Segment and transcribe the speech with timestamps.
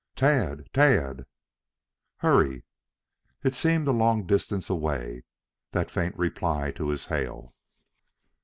[0.15, 0.67] "Tad!
[0.73, 1.23] T a d!"
[2.17, 2.63] "Hurry!"
[3.43, 5.25] It seemed a long distance away
[5.73, 7.53] that faint reply to his hail.